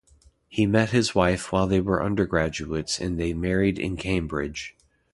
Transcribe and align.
He 0.49 0.65
met 0.65 0.89
his 0.89 1.13
wife 1.13 1.51
while 1.51 1.67
they 1.67 1.79
were 1.79 2.03
undergraduates 2.03 2.99
and 2.99 3.19
they 3.19 3.35
married 3.35 3.77
in 3.77 3.97
Cambridge. 3.97 4.75